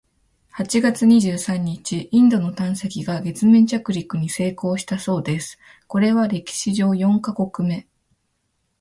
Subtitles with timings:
[0.49, 7.87] 八月二十三日、インドの探査機が月面着陸に成功したそうです！（これは歴史上四カ国目！）